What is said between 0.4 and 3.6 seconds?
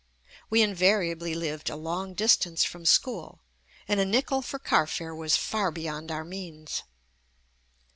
We invariably lived a long distance from school,